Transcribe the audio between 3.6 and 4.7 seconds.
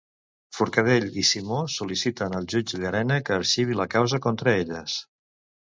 la causa contra